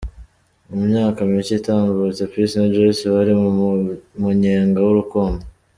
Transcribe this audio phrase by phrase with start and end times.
[0.69, 3.67] Mu myaka mike itambutse Peace na Joyce bari mu mu
[4.21, 5.43] munyenga w'urukundo.